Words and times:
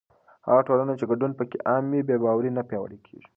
هغه 0.47 0.61
ټولنه 0.67 0.93
چې 0.99 1.05
ګډون 1.11 1.31
پکې 1.39 1.57
عام 1.69 1.83
وي، 1.91 2.01
بې 2.07 2.15
باوري 2.23 2.51
نه 2.57 2.61
پیاوړې 2.69 2.99
کېږي. 3.07 3.27